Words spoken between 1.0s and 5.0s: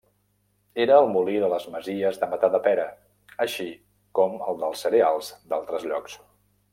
el molí de les masies de Matadepera, així com el dels